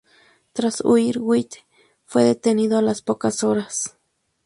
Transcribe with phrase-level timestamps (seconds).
[0.51, 1.59] Tras huir, White
[2.05, 3.99] fue detenido a las pocas horas.